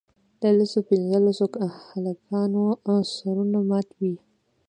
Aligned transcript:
د 0.41 0.43
لسو 0.57 0.79
پینځلسو 0.89 1.45
هلکانو 1.91 2.65
سرونه 3.13 3.59
مات 3.69 3.87
وي. 3.99 4.15